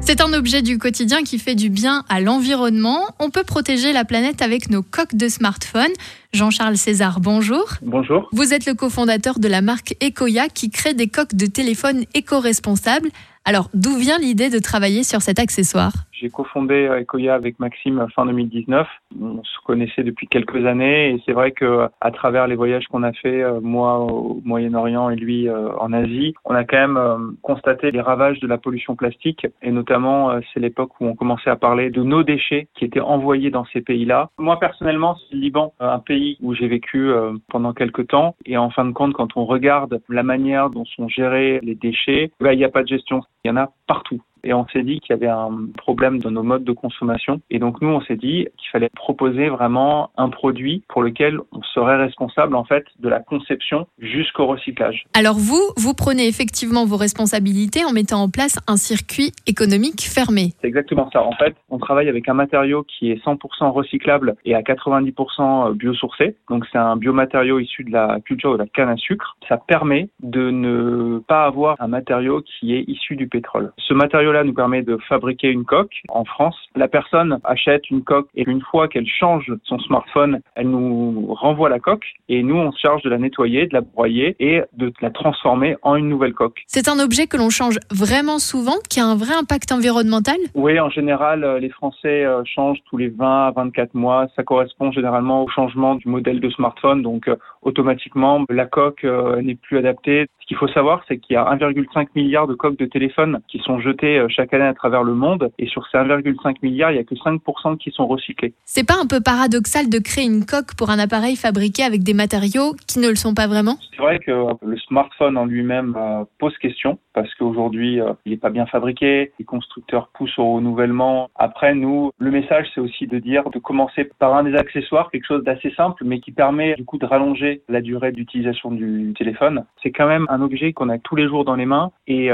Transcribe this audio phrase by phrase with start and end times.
[0.00, 3.14] C'est un objet du quotidien qui fait du bien à l'environnement.
[3.18, 5.90] On peut protéger la planète avec nos coques de smartphone.
[6.32, 7.74] Jean-Charles César, bonjour.
[7.82, 8.30] Bonjour.
[8.32, 13.10] Vous êtes le cofondateur de la marque Ecoya qui crée des coques de téléphone éco-responsables.
[13.44, 15.92] Alors, d'où vient l'idée de travailler sur cet accessoire?
[16.20, 18.86] J'ai cofondé Ecoya avec Maxime fin 2019.
[19.20, 23.02] On se connaissait depuis quelques années et c'est vrai que à travers les voyages qu'on
[23.02, 26.96] a fait, euh, moi au Moyen-Orient et lui euh, en Asie, on a quand même
[26.96, 31.50] euh, constaté les ravages de la pollution plastique et notamment c'est l'époque où on commençait
[31.50, 34.28] à parler de nos déchets qui étaient envoyés dans ces pays-là.
[34.38, 37.10] Moi personnellement, c'est le Liban, un pays où j'ai vécu
[37.48, 41.08] pendant quelques temps et en fin de compte, quand on regarde la manière dont sont
[41.08, 43.22] gérés les déchets, bah, il n'y a pas de gestion.
[43.44, 44.20] Il y en a partout.
[44.44, 47.40] Et on s'est dit qu'il y avait un problème dans nos modes de consommation.
[47.50, 51.62] Et donc nous, on s'est dit qu'il fallait proposer vraiment un produit pour lequel on
[51.62, 55.04] serait responsable en fait de la conception jusqu'au recyclage.
[55.14, 60.52] Alors vous, vous prenez effectivement vos responsabilités en mettant en place un circuit économique fermé.
[60.60, 61.22] C'est exactement ça.
[61.22, 66.36] En fait, on travaille avec un matériau qui est 100% recyclable et à 90% biosourcé.
[66.48, 69.36] Donc c'est un biomatériau issu de la culture de la canne à sucre.
[69.48, 73.72] Ça permet de ne pas avoir un matériau qui est issu du pétrole.
[73.78, 76.02] Ce matériau là nous permet de fabriquer une coque.
[76.08, 80.70] En France, la personne achète une coque et une fois qu'elle change son smartphone, elle
[80.70, 84.36] nous renvoie la coque et nous, on se charge de la nettoyer, de la broyer
[84.40, 86.62] et de la transformer en une nouvelle coque.
[86.66, 90.36] C'est un objet que l'on change vraiment souvent, qui a un vrai impact environnemental?
[90.54, 94.26] Oui, en général, euh, les Français euh, changent tous les 20 à 24 mois.
[94.36, 97.02] Ça correspond généralement au changement du modèle de smartphone.
[97.02, 99.04] Donc, euh, automatiquement, la coque
[99.42, 100.26] n'est plus adaptée.
[100.40, 103.58] Ce qu'il faut savoir, c'est qu'il y a 1,5 milliard de coques de téléphone qui
[103.58, 105.50] sont jetées euh, chaque année à travers le monde.
[105.58, 108.54] Et sur ces 1,5 milliard, il n'y a que 5% qui sont recyclés.
[108.64, 112.14] C'est pas un peu paradoxal de créer une coque pour un appareil fabriqué avec des
[112.14, 113.76] matériaux qui ne le sont pas vraiment?
[113.96, 114.32] C'est vrai que
[114.62, 119.32] le smartphone en lui-même euh, pose question parce qu'aujourd'hui, euh, il n'est pas bien fabriqué.
[119.38, 121.30] Les constructeurs poussent au renouvellement.
[121.34, 125.26] Après, nous, le message, c'est aussi de dire de commencer par un des accessoires, quelque
[125.26, 129.64] chose d'assez simple, mais qui permet du coup de rallonger la durée d'utilisation du téléphone.
[129.82, 132.28] C'est quand même un objet qu'on a tous les jours dans les mains et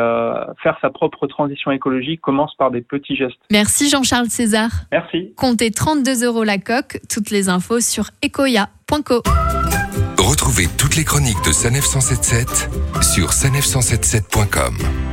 [0.62, 3.38] faire sa propre transition écologique commence par des petits gestes.
[3.50, 4.70] Merci Jean-Charles César.
[4.90, 5.32] Merci.
[5.36, 7.00] Comptez 32 euros la coque.
[7.08, 9.22] Toutes les infos sur ecoya.co.
[10.18, 12.68] Retrouvez toutes les chroniques de Sanef 177
[13.02, 15.05] sur sanef177.com.